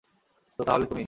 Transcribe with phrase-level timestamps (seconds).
[0.59, 0.99] তো, তাহলে তুমি?